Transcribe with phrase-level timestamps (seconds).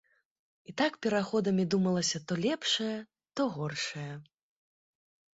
[0.71, 2.95] І так пераходамі думалася то лепшае,
[3.41, 4.07] то горшае.